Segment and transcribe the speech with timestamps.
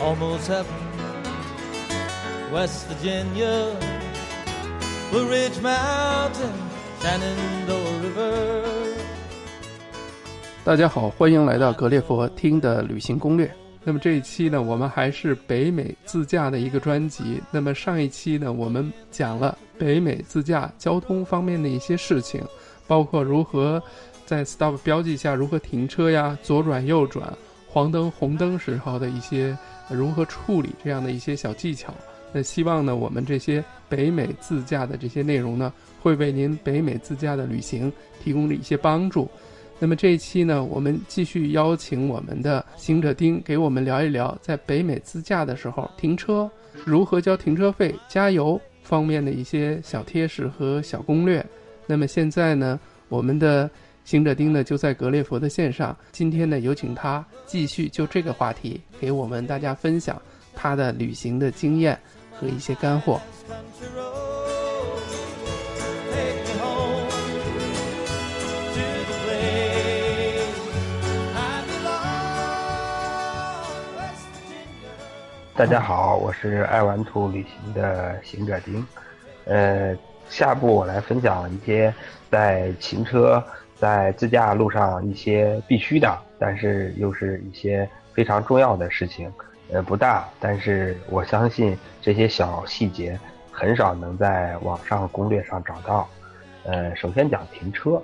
[0.00, 0.66] almost heaven.
[2.52, 3.76] West Virginia,
[5.10, 6.52] Blue Ridge Mountain,
[7.00, 8.64] Shenandoah River.
[10.64, 13.50] 大家好，欢迎来到格列佛听的旅行攻略。
[13.82, 17.40] 那么这一期呢，我们还是北美自驾的一个专辑。
[17.50, 22.42] 那么上一期呢，我们讲了北美自驾交通方面的一些事情，
[22.86, 23.82] 包括如何
[24.26, 27.32] 在 stop 标记下如何停车呀，左转右转，
[27.66, 29.56] 黄灯红灯时候的一些
[29.90, 31.92] 如何处理这样的一些小技巧。
[32.32, 39.28] 那希望呢，我们这些北美自驾的这些内容呢，会为您北美自驾的旅行提供了一些帮助。
[39.80, 46.48] 那么这一期呢，我们继续邀请我们的行者丁给我们聊一聊，在北美自驾的时候停车
[46.84, 51.44] 如何交停车费、加油方面的一些小贴士和小攻略。
[51.86, 52.78] 那么现在呢，
[53.08, 53.68] 我们的
[54.10, 60.20] 行者丁呢就在格列佛的线上，今天呢有请他继续就这个话题给我们大家分享
[60.52, 61.96] 他的旅行的经验
[62.32, 63.20] 和一些干货。
[75.54, 78.84] 大家好，我是爱玩兔旅行的行者丁。
[79.44, 79.96] 呃，
[80.28, 81.94] 下步我来分享一些
[82.28, 83.40] 在行车、
[83.80, 89.32] 在自驾路上一些必须的，但是又是一些非常重要的事情。
[89.72, 93.18] 呃，不大，但是我相信这些小细节
[93.50, 96.08] 很少能在网上攻略上找到。
[96.64, 98.02] 呃，首先讲停车，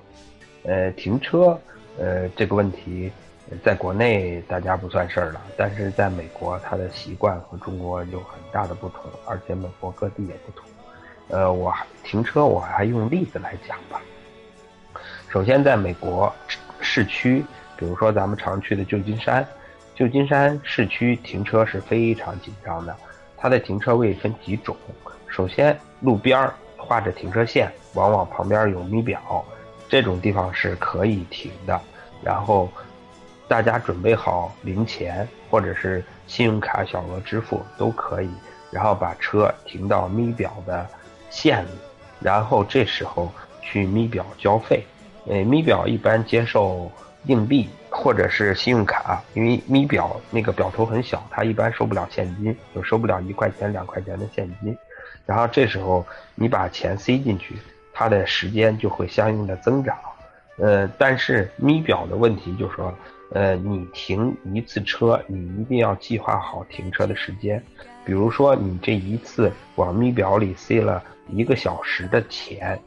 [0.62, 1.60] 呃，停车，
[1.98, 3.12] 呃，这个问题，
[3.62, 10.64] 在国内大家不算事儿了，但是在美国，它的习惯和中国有很大的不同，而且美国各地也不同。
[11.28, 14.00] 呃，我停车，我还用例子来讲吧。
[15.28, 16.32] 首先，在美国
[16.80, 17.44] 市区，
[17.77, 19.46] 比如说咱们常去的旧金山，
[19.94, 22.96] 旧金山市区停车是非常紧张的，
[23.36, 24.74] 它的停车位分几种。
[25.28, 29.44] 首先，路边儿画着停车线，往往旁边有咪表，
[29.88, 31.78] 这种地方是可以停的。
[32.22, 32.70] 然后，
[33.48, 38.31] 大家准备好零钱或者是信用卡小额支付都可以，
[38.70, 40.88] 然后把车停到咪表的
[41.28, 41.70] 线里，
[42.20, 44.87] 然后这时候去咪表交费。
[45.28, 46.91] 呃，咪表一般接受
[47.26, 54.76] 硬币或者是信用卡，因为咪表那个表头很小，它一般收不了现金，就收不了一块钱、两块钱的现金。
[55.25, 57.56] 然后这时候你把钱塞进去，
[57.92, 59.97] 它的时间就会相应的增长。
[60.59, 62.94] 呃，但是咪表的问题就是说，
[63.32, 67.62] 呃，你停一次车，你一定要计划好停车的时间。
[68.04, 72.78] 比如说，你这一次往咪表里塞了一个小时的钱，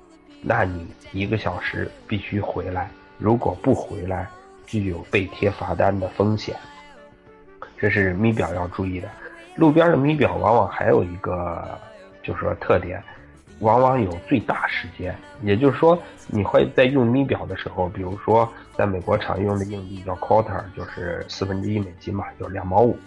[0.42, 4.28] 那你一个小时必须回来，如果不回来，
[4.66, 6.56] 就有被贴罚单的风险。
[7.78, 9.10] 这是咪表要注意的。
[9.56, 11.78] 路边的咪表往往还有一个，
[12.24, 13.04] 就是说特点，
[13.60, 22.98] 往往有最大时间，也就是说，你会在用咪表的时候，比如说在美国常用的硬币叫 quarter，就是四分之一美金嘛，就是两毛五。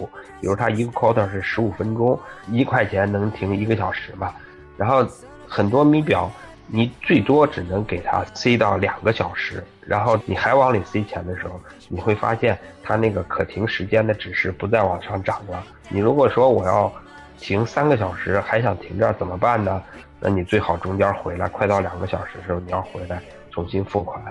[0.41, 2.19] 比如它一个 quarter 是十五分钟，
[2.49, 4.35] 一块钱能停一个小时嘛。
[4.77, 5.07] 然后
[5.47, 6.31] 很多咪表，
[6.67, 15.63] 你最多只能给它塞到两个小时，然后你还往里塞钱的时候，你会发现它那个可停时间的指示不再往上涨了。
[15.89, 16.91] 你如果说我要
[17.39, 19.83] 停三个小时，还想停这儿怎么办呢？
[20.21, 24.23] 那你最好中间回来，快到两个小时的时候，你要回来重新付款。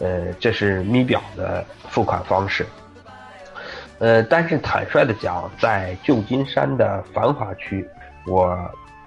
[0.00, 2.64] 呃，这是咪表的付款方式。
[3.98, 7.86] 呃，但是坦率的讲，在旧金山的繁华区，
[8.26, 8.56] 我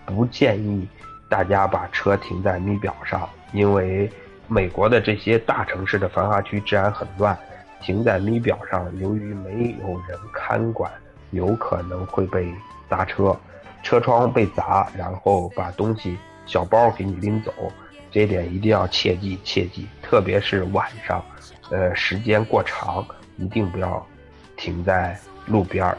[0.06, 0.88] 不建议
[1.36, 4.10] 大家把车停在咪表上，因为
[4.48, 7.38] 美国的这些大城市的繁华区治安很乱，
[7.82, 10.90] 停在咪表上，由于没有人看管，
[11.32, 12.56] 有可能会被
[12.90, 13.38] 砸车，
[13.84, 17.52] 车窗被砸，然后把东西小包给你拎走，
[18.10, 21.22] 这点一定要切记切记，特别是晚上，
[21.70, 24.08] 呃，时间过长，一定不要
[24.56, 25.98] 停在路边儿。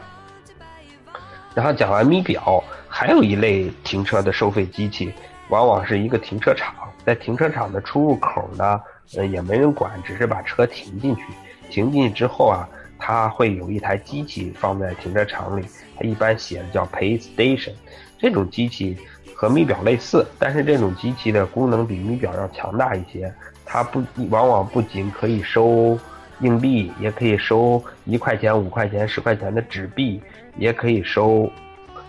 [1.53, 5.11] 然后讲完咪表，还有一类停车的收费机器，
[5.49, 6.73] 往往是一个停车场，
[7.05, 8.81] 在停车场的出入口呢，
[9.15, 11.23] 呃，也没人管，只是把车停进去。
[11.69, 12.67] 停进去之后啊，
[12.97, 15.65] 它会有一台机器放在停车场里，
[15.95, 17.73] 它一般写的叫 Pay Station。
[18.17, 18.97] 这种机器
[19.35, 23.33] 和咪表类似，但是这种机器的功能比咪表要强大一些。
[23.65, 25.99] 它不往往不仅可以收
[26.39, 30.21] 硬币，也可以收一块钱、五块钱、十块钱的纸币，
[30.57, 31.51] 也可以收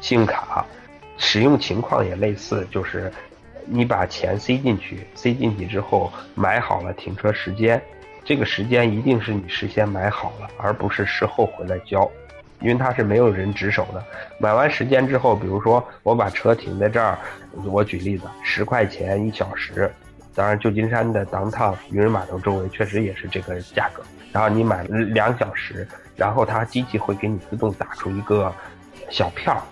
[0.00, 0.64] 信用卡。
[1.16, 3.12] 使用情况也类似，就是
[3.70, 7.80] 你把钱塞进去，塞进去之后买好了停车时间，
[8.24, 12.10] 这个时间一定是你事先买好了，而不是事后回来交。
[12.60, 14.04] 因为它是没有人值守的。
[14.40, 17.16] 买完时间之后，比如说我把车停在这儿，
[17.64, 19.88] 我举例子，十块钱一小时。
[20.34, 24.02] 当然，旧金山的当趟渔人码头周围确实也是这个价格。
[24.32, 25.86] 然后你买两小时，
[26.16, 28.52] 然后它机器会给你自动打出一个
[29.08, 29.64] 小票，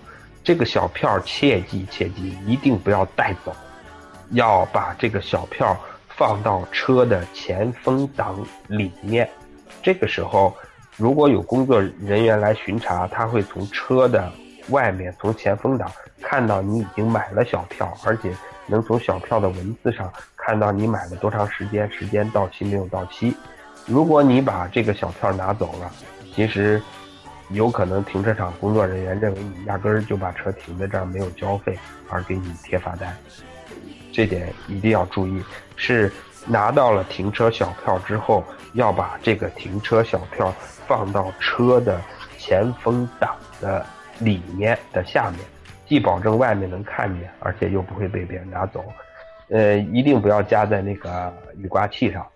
[0.44, 3.52] 这个小票切记切记一定不要带走，
[4.30, 5.76] 要把这个小票
[6.08, 8.38] 放到车的前风挡
[8.68, 9.28] 里面。
[9.82, 10.56] 这个时候，
[10.96, 14.32] 如果有工作人员来巡查，他会从车的
[14.70, 15.90] 外面，从前风挡
[16.20, 18.32] 看到你已经买了小票，而且
[18.66, 20.12] 能从小票的文字上。
[20.36, 23.34] 看到你买了多长时间，时间到期没有到期？
[23.84, 25.90] 如果你把这个小票拿走了，
[26.32, 26.80] 其实
[27.50, 31.76] 有可能停车场工作人员认为你压根儿就把车停在这儿没有交费，
[32.08, 33.16] 而给你贴罚单。
[34.16, 35.44] 这点一定要注意，
[35.76, 36.10] 是
[36.46, 38.42] 拿到了停车小票之后，
[38.72, 40.50] 要把这个停车小票
[40.86, 42.00] 放到车的
[42.38, 43.84] 前风挡的
[44.18, 45.40] 里面的下面，
[45.86, 48.82] 既保证外面能看见，而且又不会被别人拿走。
[49.50, 52.26] 呃，一定不要夹在那个雨刮器上，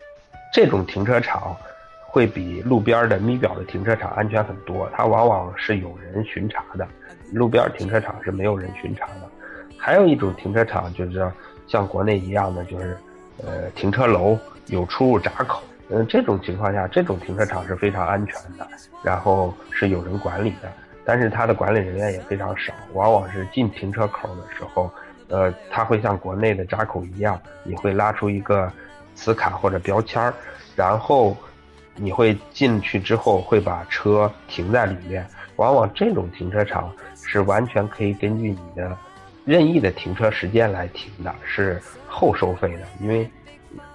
[0.52, 1.56] 这种停车场
[2.02, 4.86] 会比路边的咪表的停车场安全很多。
[4.94, 6.86] 它往往是有人巡查的，
[7.32, 9.30] 路边停车场是没有人巡查的。
[9.78, 11.32] 还有一种停车场就是
[11.70, 12.98] 像国内一样的，就是
[13.44, 14.36] 呃停车楼
[14.66, 15.62] 有出入闸口。
[15.88, 18.66] 嗯，这种情况下，这种停车场是非常安全的，
[19.04, 20.70] 然后是有人管理的，
[21.04, 24.90] 但是它的管理人员也非常少，往往是进停车口的时候。
[25.28, 28.68] 呃，它会像国内的闸口一样，你会拉出一个
[29.14, 30.34] 磁卡或者标签儿，
[30.74, 31.36] 然后
[31.94, 35.24] 你会进去之后会把车停在里面。
[35.54, 38.96] 往往这种停车场是完全可以根据你的
[39.50, 43.28] 任意的停车时间来停的，是后收费的，因为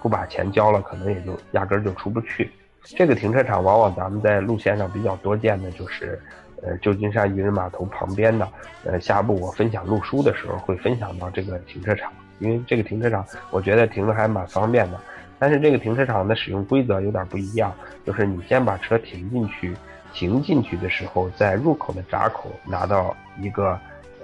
[0.02, 2.52] 不把钱交了，可能也就压根儿就出不去。
[2.82, 6.20] 这个停车场往往咱们在路线上比较多见的就是。
[6.62, 8.48] 呃，旧金山渔人码头旁边的，
[8.84, 14.98] 呃，下部我分享路书的时候会分享到这个停车场，因为这个停车场我觉得停的还蛮方便的。
[15.38, 17.70] 但是这个停车场的使用规则有点不一样，
[18.06, 19.76] 就是你先把车停进去，
[20.14, 23.78] 停进去的时候，在入口的闸口拿到一个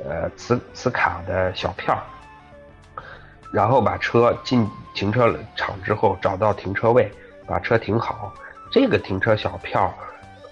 [0.08, 2.02] 呃磁磁卡的小票，
[3.52, 7.10] 然后把车进停车场之后找到停车位，
[7.46, 8.32] 把车停好，
[8.70, 9.93] 这个停车小票。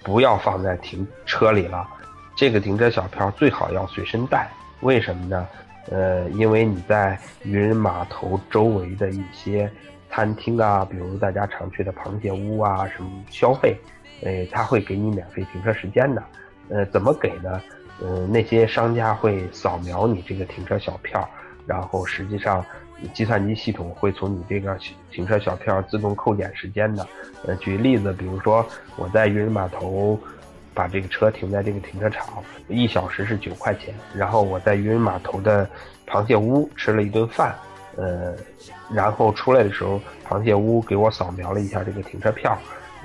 [0.02, 1.87] 不要放在停车里了，
[2.35, 4.49] 这个停车小票最好要随身带。
[4.81, 5.47] 为什么呢？
[5.91, 9.70] 呃，因为你在渔人码头周围的一些
[10.11, 13.79] 餐厅啊，比如大家常去的螃蟹屋啊，什么消费，
[14.23, 16.23] 呃，他会给你免费停车时间的。
[16.70, 17.61] 呃，怎么给呢？
[18.01, 21.29] 呃，那些商家会扫描你这个停车小票，
[21.67, 22.65] 然后实际上。
[23.15, 24.77] 计算机系统会从你这个
[25.11, 27.09] 停车小票自动扣减时间的。
[27.47, 28.63] 呃，举个例子，比如说
[28.97, 30.21] 我在渔人码头
[30.75, 33.95] 把这个车停在这个停车场，一小时是九块钱。
[34.15, 35.67] 然后我在渔人码头的
[36.07, 37.55] 螃蟹屋吃了一顿饭，
[37.97, 38.37] 呃，
[38.93, 39.99] 然后出来的时候，
[40.29, 42.55] 螃蟹屋给我扫描了一下这个停车票，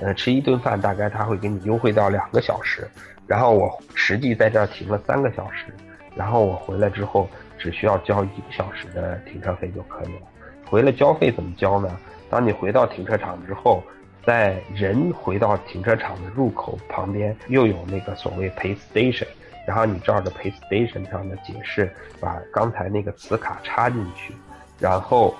[0.01, 2.85] 呃，吃一顿饭大概他会给你优惠到两个小时。
[3.27, 5.73] 然后我实际在这儿停了三个小时，
[6.15, 7.29] 然后我回来之后。
[7.57, 10.21] 只需要交一个小时的停车费就可以了。
[10.65, 11.97] 回了交费怎么交呢？
[12.29, 13.81] 当你回到停车场之后，
[14.23, 19.25] 在人回到停车场的入口旁边又有那个所谓 pay station，
[19.65, 24.35] 然后你照着 pay station 上的解释，把刚才那个磁卡插进去，
[24.77, 25.33] 然后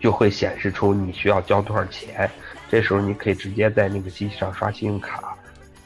[0.00, 2.28] 就会显示出你需要交多少钱。
[2.68, 5.36] 这时候你可以直接在那个机器上刷信用卡，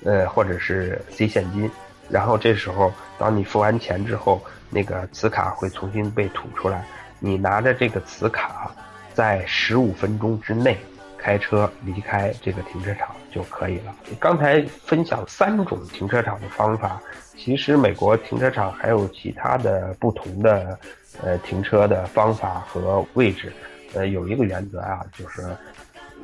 [0.07, 1.71] 呃，或者是塞现金。
[2.09, 4.41] 然后这时候当你付完钱之后。
[4.69, 6.85] 那个磁卡会重新被吐出来，
[7.21, 8.69] 你拿着这个磁卡，
[9.15, 10.77] 在十五分钟之内
[11.17, 13.95] 开车离开这个停车场就可以了。
[14.19, 17.01] 刚才分享三种停车场的方法，
[17.37, 20.77] 其实美国停车场还有其他的不同的
[21.23, 23.53] 呃停车的方法和位置。
[23.95, 25.47] 呃，有一个原则啊，就是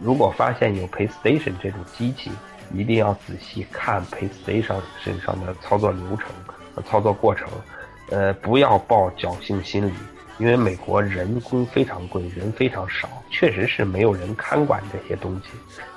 [0.02, 2.32] 如果发现有 Pay Station 这种机器，
[2.72, 6.26] 一定要仔细看 Pay Station 身上的操作流程
[6.84, 7.48] 操作过程。
[8.10, 9.92] 呃，不要抱侥幸心理，
[10.38, 15.50] 因为美国人工非常贵，人非常少，确实是没有人看管这些东西。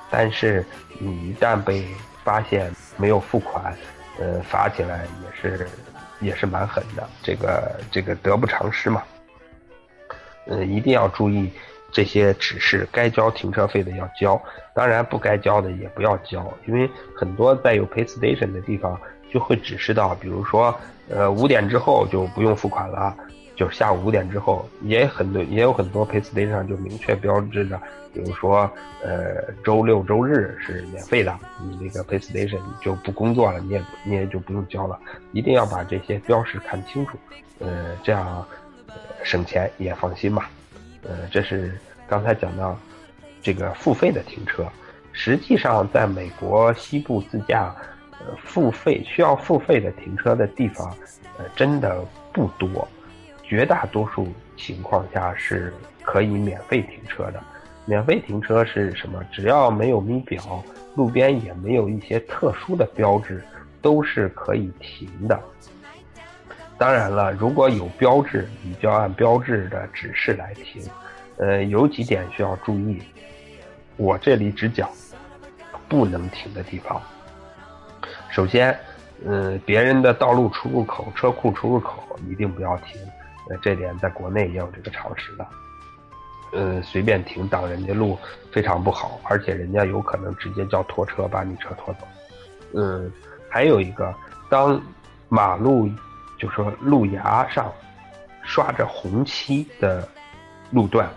[0.10, 0.66] 但是
[0.98, 1.86] 你一旦被
[2.24, 3.76] 发现没有付款，
[4.20, 5.68] 呃，罚起来也是
[6.22, 9.04] 也是蛮狠的，这个这个得不偿失嘛。
[10.46, 11.52] 呃，一定要注意
[11.96, 14.40] 这些指示，该交停车费的要交，
[14.74, 19.00] 当然不该交的也不要交，因为很多在有 pay station 的地方
[19.32, 20.76] 就会指示到，比如说。
[21.08, 23.16] 呃，五点之后就不用付款了，
[23.56, 27.80] 就是下午五点之后，也很多也有很多 pay station 上就明确标志着，
[28.12, 28.68] 比如说
[29.04, 35.00] 呃周六周日是免费的，你那个 pay station 就不工作了，你也你也就不用交了，
[35.32, 37.20] 一定要把这些标识看清楚，
[37.60, 38.44] 呃这样
[39.22, 40.46] 省钱也放心嘛。
[41.08, 42.78] 呃，这是刚才讲到
[43.42, 44.66] 这个付费的停车，
[45.12, 47.76] 实际上在美国西部自驾，
[48.12, 50.90] 呃，付费需要付费的停车的地方，
[51.38, 52.88] 呃，真的不多，
[53.44, 57.42] 绝大多数情况下是可以免费停车的。
[57.86, 59.24] 免费停车是什么？
[59.32, 60.64] 只要没有咪表，
[60.96, 63.44] 路边也没有一些特殊的标志，
[63.80, 65.40] 都是可以停的。
[66.78, 70.84] 当然了，如果有标志，你就要按标志的指示来停。
[71.38, 73.02] 呃，有几点需要注意，
[73.96, 74.90] 我这里只讲
[75.88, 77.02] 不能停的地方。
[78.30, 78.78] 首先，
[79.26, 83.00] 呃，别人的道路出入口、车库出入口一定不要停。
[83.50, 85.48] 呃，这点在国内也有这个常识的。
[86.54, 88.18] 呃，随便停挡人家路
[88.52, 92.08] 非常不好，而且人家有可能直接叫拖车把你车拖走。
[92.74, 93.10] 嗯，
[93.50, 94.14] 还有一个，
[94.50, 94.82] 当
[95.30, 95.90] 马路。
[96.38, 97.72] 就说路牙上
[98.44, 100.08] 刷着红漆的
[100.72, 101.10] 路段，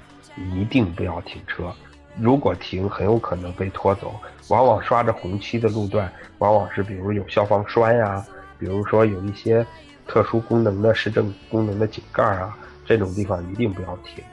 [0.54, 1.72] 一定不要停车。
[2.20, 4.14] 如果停，很有可能被拖走。
[4.48, 8.24] 往往刷着红漆的路段，往往是比如有消防栓呀，
[8.58, 9.64] 比如说有一些
[10.06, 12.56] 特殊功能的市政功能的井盖啊，
[12.86, 14.24] 这种地方一定不要停。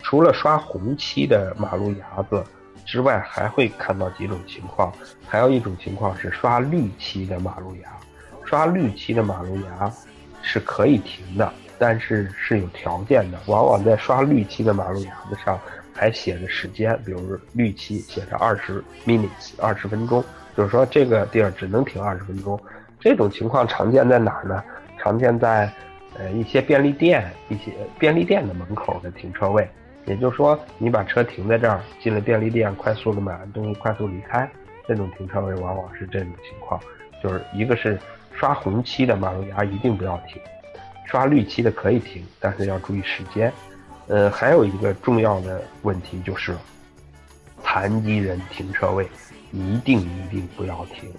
[0.00, 2.44] 除了刷红漆的马路牙子
[2.84, 4.92] 之外，还会看到几种情况。
[5.26, 7.88] 还有一种情况是刷绿漆的马路牙，
[8.44, 9.90] 刷绿漆的马路牙。
[10.42, 13.38] 是可以停的，但是是有条件的。
[13.46, 15.58] 往往在刷绿漆的马路牙子上
[15.94, 20.22] 还写着时间，比如绿漆写着二十 minutes，二十分钟，
[20.56, 22.60] 就是说这个地儿只能停二十分钟。
[23.00, 24.62] 这种情况常见在哪儿呢？
[24.98, 25.72] 常见在
[26.18, 29.68] 呃一些便利店、一些便利店的门口的停车位。
[30.06, 34.50] 也就是说，你把车停在这儿，进了便利店，快速的买完东西，快速离开，
[34.86, 36.80] 这种停车位往往是这种情况，
[37.22, 37.98] 就是一个是。
[38.34, 40.40] 刷红漆的马路牙一定不要停，
[41.06, 43.52] 刷绿漆的可以停，但是要注意时间。
[44.08, 46.56] 呃，还有一个重要的问题就是，
[47.62, 49.08] 残疾人停车位
[49.52, 51.10] 一定一定不要停。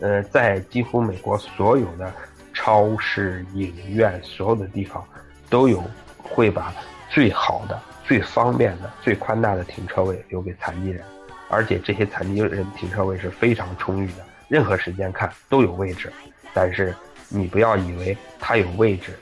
[0.00, 2.12] 呃，在几乎美国所有的
[2.52, 5.02] 超市、影院所有的地方，
[5.48, 5.82] 都有
[6.18, 6.72] 会把
[7.08, 11.02] 最好的、最方便的、最宽大的停车位留给残疾人，
[11.48, 16.12] 而且这些残疾人停车位是非常充裕的，任何时间看都有位置。
[16.56, 16.96] 但是
[17.28, 19.12] 你不要以为它有位置，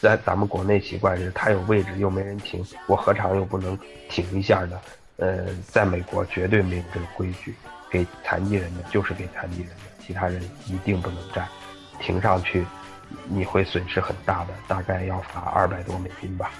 [0.00, 3.76] 在咱们国内习惯是它有位置又没人停，我何尝又不能
[4.08, 4.80] 停一下呢？
[5.16, 7.56] 呃，在美国绝对没有这个规矩，
[7.90, 11.48] 给残疾人的就是给残疾人的，其他人一定不能占。
[11.98, 12.64] 停上去
[13.24, 16.52] 你会损失很大的，大概要罚二百多美金吧。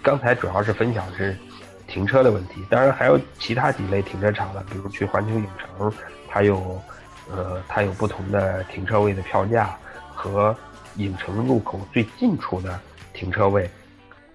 [0.00, 1.36] 刚才主要是分享是
[1.88, 5.92] 停车的问题，当然还有其他几类停车场的，比如去环球影城，
[6.28, 6.80] 它有。
[7.34, 9.76] 呃，它有不同的停车位的票价，
[10.14, 10.56] 和
[10.96, 12.78] 影城入口最近处的
[13.12, 13.70] 停车位，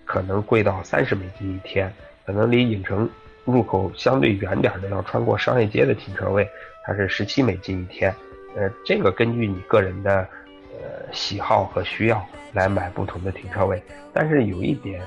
[0.05, 1.91] 可能贵到三十美金一天。
[2.25, 3.07] 可能离影城
[3.43, 6.49] 入口相对远点的，要穿过商业街的停车位，
[6.83, 8.13] 它是十七美金一天。
[8.55, 10.27] 呃，这个根据你个人的
[10.71, 13.79] 呃喜好和需要来买不同的停车位。
[14.11, 15.01] 但是有一点，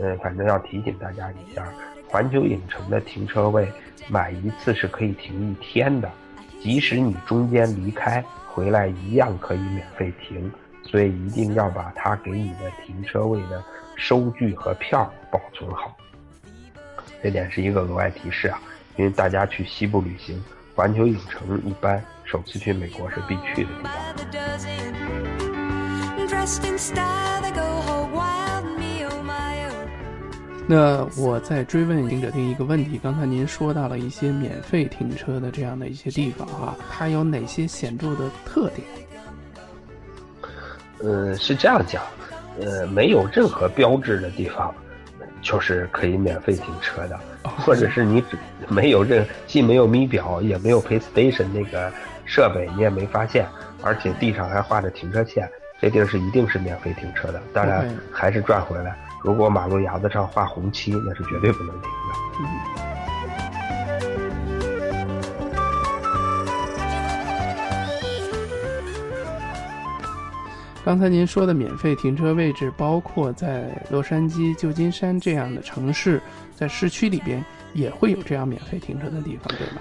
[0.00, 1.64] 呃，反正要提醒大家一下，
[2.08, 3.70] 环球影城的停车位
[4.08, 6.10] 买一次是可以停一天的。
[6.64, 10.50] 即使你中间离开回来，一样可以免费停，
[10.82, 13.62] 所以一定要把他给你的停车位的
[13.96, 15.94] 收据和票保存好。
[17.22, 18.58] 这点是一个额外提示啊，
[18.96, 20.42] 因为大家去西部旅行，
[20.74, 23.92] 环球影城一般首次去美国是必去的地方。
[30.66, 38.86] 那我再追问行者丁一个问题，刚才您说到了一些免费停车的这样的一些地方啊，它有哪些显著的特点？
[41.00, 42.02] 呃，是这样讲，
[42.58, 44.74] 呃，没有任何标志的地方，
[45.42, 51.92] 就是可以免费停车的，或者是你只没有任既没有咪表，也没有 Pay Station 那个
[52.24, 53.46] 设备，你也没发现，
[53.82, 55.46] 而且地上还画着停车线，
[55.78, 57.42] 这地儿是一定是免费停车的。
[57.52, 58.96] 当然，还是赚回来。
[59.24, 61.88] 如果马路牙子上画红漆，那是绝对不能停的。
[70.84, 76.20] 刚才您说的免费停车位置，包括在洛杉矶、旧金山这样的城市，
[76.54, 79.80] 在市区里边也会有这样免费停车的地方，对吗？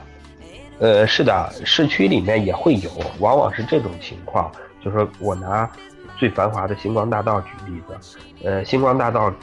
[0.80, 4.50] 呃，是的，市区里面也会有，往往是这种情况，
[4.82, 5.70] 就是说我拿
[6.17, 9.34] 最繁华的星光大道举例子，呃，星光大道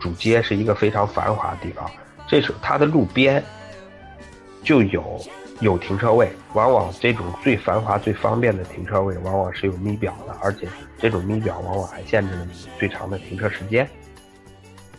[0.00, 1.90] 主街是一个非常繁华的地方，
[2.26, 3.42] 这是它的路边
[4.62, 5.20] 就有
[5.60, 10.68] 有停车位，往往这种最繁华、最方便的停车位，往往是有咪表的，而且
[10.98, 13.88] 这种咪表往往还限制了你最长的停车时间。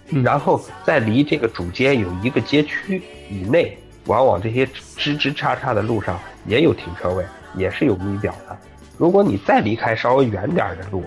[0.09, 8.57] 嗯然后在离这个主街有一个街区以内，往往这些枝枝杈杈的路上也有停车位，也是有咪表的。
[8.97, 11.03] 如果你再离开稍微远点儿的路，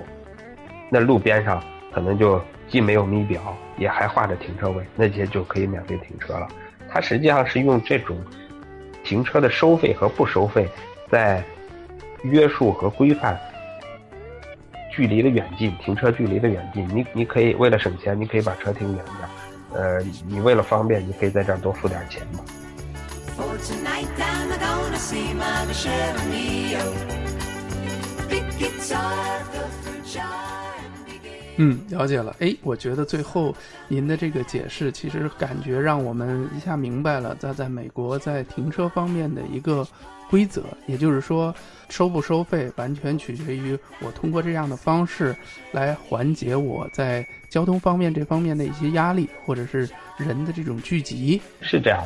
[0.89, 6.47] 那路边上可能就既没有咪表，也还画着停车位，那些就可以免费停车了。
[6.89, 8.17] 它实际上是用这种
[9.03, 10.69] 停车的收费和不收费，
[11.11, 11.43] 在
[12.23, 13.39] 约束和规范
[14.93, 16.89] 距离的远近，停车距离的远近。
[16.89, 19.29] 你你可以为了省钱，你可以把车停远点儿。
[19.73, 22.41] 呃，你为了方便，你可以在这儿多付点钱嘛。
[31.63, 32.35] 嗯，了解了。
[32.41, 33.55] 哎，我觉得最后
[33.87, 39.87] 您的这个解释，其实感觉让我们一下明白了，在在美国在停车方面的一个
[40.31, 41.55] 规则，也就是说，
[41.91, 45.37] 收不收费完全取决于我通过这样的方式
[45.71, 51.43] 来缓解我在交通方面这方面的一些压力，或者是人的这种聚集。
[51.61, 52.03] 是这样，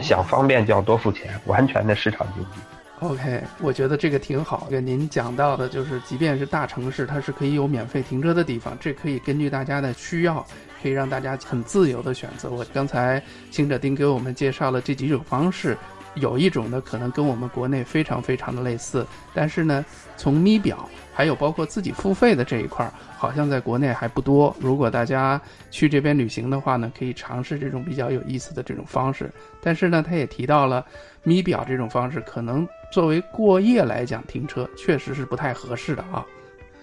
[0.00, 2.60] 想方便就要多付钱，完全的市场经济。
[3.02, 4.68] OK，我觉得这个挺好。
[4.70, 10.46] 跟您讲到的就是，即便是大城市，它是可以有免费停车的地方，这可以根据大家的需要，
[10.82, 12.50] 可以让大家很自由的选择。
[12.50, 15.76] 我刚才行者丁给我们介绍了这几种方式，
[16.14, 19.84] 有一种呢可能跟我们国内非常非常的类似，但是呢，
[20.16, 24.54] 从咪表还有包括自己付费的这一块，好像在国内还不多。
[24.60, 29.30] 如果大家去这边旅行的话呢，可以尝试这种比较有意思的这种方式。
[29.62, 30.84] 但是呢，他也提到了
[31.22, 36.26] 咪表这种方式，可能作为过夜来讲停车，确实是不太合适的啊。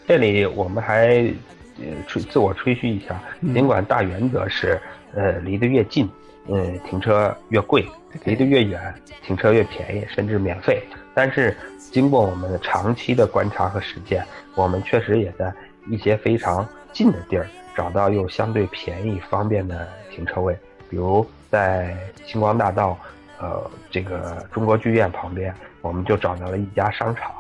[0.08, 1.32] 这里我们还
[1.82, 4.80] 呃吹自我吹嘘一下，嗯尽管大原则是
[5.14, 6.10] 呃离得越近，
[6.48, 7.86] 呃停车越贵，
[8.26, 8.94] 离得越远
[9.24, 10.82] 停车越便宜，甚至免费。
[11.14, 11.56] 但是
[11.92, 14.24] 经过我们长期的观察和实践，
[14.56, 15.52] 我们确实也在
[15.88, 20.58] 一些非常近的地儿找到又相对便宜方便的停车位，
[20.90, 22.98] 比如在星光大道，
[23.40, 27.32] 呃这个中国剧院旁边，我们就找到了一家商场。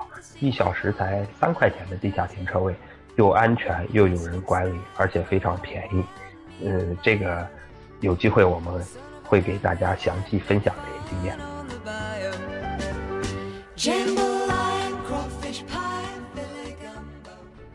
[0.42, 2.74] 一小时才三块钱的地下停车位，
[3.20, 6.02] 又安全又有人管理，而且非常便宜。
[6.66, 7.46] 呃，这个
[8.00, 8.82] 有机会我们
[9.26, 11.38] 会给大家详细分享这些经验。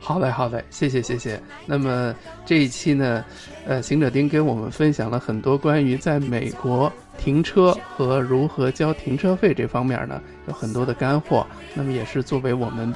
[0.01, 1.39] 好嘞，好嘞，谢谢，谢谢。
[1.67, 2.15] 那么
[2.47, 3.23] 这一期呢，
[3.67, 11.47] 呃，行者丁跟我们分享了很多关于在美国停车和如何交停车费这方面呢，有很多的干货。
[11.75, 12.95] 那么也是作为我们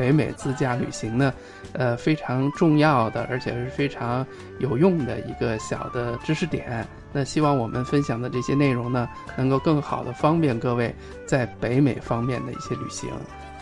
[0.00, 1.34] 北美自驾旅行呢，
[1.74, 4.26] 呃，非常重要的，而且是非常
[4.58, 6.88] 有用的一个小的知识点。
[7.12, 10.94] 那希望我们分享的这些内容呢，能够更好的方便各位
[11.26, 13.10] 在北美方面的一些旅行。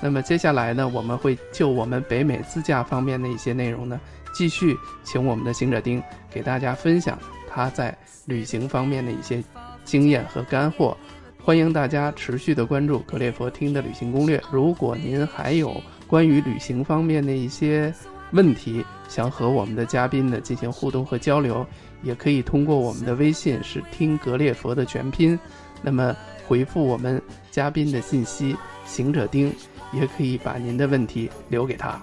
[0.01, 4.01] 那么接下来呢，我们会就我们北美自驾方面的一些内容呢，
[4.33, 7.19] 继续请我们的行者丁给大家分享
[7.51, 7.93] 他在
[8.27, 9.43] 旅行方面的一些
[9.85, 10.97] 经验和干货。
[11.43, 14.41] 欢迎大家持续的关注格列佛听的旅行攻略。
[14.53, 15.75] 如果您还有
[16.09, 17.93] 关于旅行方面的一些
[18.33, 21.65] 问题，想和我们的嘉宾呢进行互动和交流，
[22.03, 25.39] 也可以通过我们的微信是听格列佛的全拼，
[25.83, 26.17] 那么
[26.47, 29.53] 回复我们嘉宾的信息“行者丁”，
[29.93, 32.01] 也可以把您的问题留给他。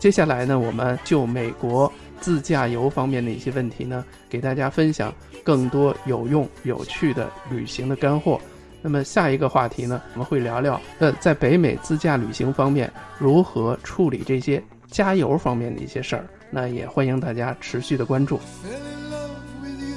[0.00, 8.40] 接下来呢，我们就美国自驾游方面的一些问题呢，给大家分享更多有用、有趣的旅行的干货。
[8.80, 16.26] 那么下一个话题呢，我们会聊聊呃，在北美自驾旅行方面如何处理这些加油方面的一些事儿。
[16.50, 18.38] 那也欢迎大家持续的关注。
[18.38, 19.30] Fell in love
[19.62, 19.96] with you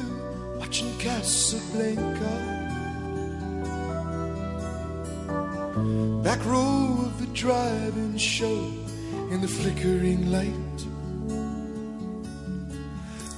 [0.59, 2.27] watching Casablanca.
[6.23, 8.59] Back row of the drive-in show
[9.31, 10.85] in the flickering light.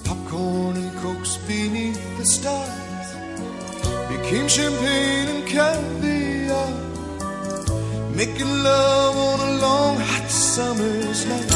[0.03, 2.82] Popcorn and cokes beneath the stars
[4.17, 6.69] became champagne and caviar.
[8.15, 11.51] Making love on a long hot summer's night.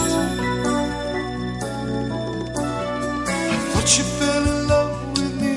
[3.28, 5.56] I thought you fell in love with me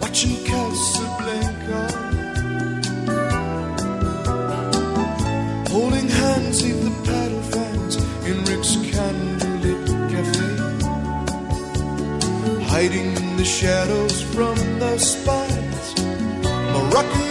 [0.00, 1.82] watching Casablanca.
[5.74, 7.94] Holding hands neath the paddle fans
[8.28, 10.50] in Rick's candlelit cafe.
[12.72, 15.47] Hiding in the shadows from the spies.
[16.98, 17.27] Só que